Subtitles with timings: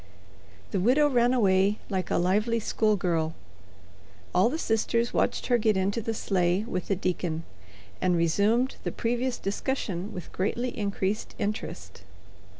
[0.71, 3.35] The widow ran away like a lively schoolgirl.
[4.33, 7.43] All the sisters watched her get into the sleigh with the deacon,
[8.01, 12.01] and resumed the previous discussion with greatly increased interest.